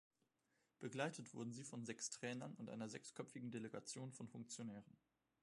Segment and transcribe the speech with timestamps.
[0.79, 4.97] Begleitet wurden sie von sechs Trainern und einer sechsköpfigen Delegation von Funktionären.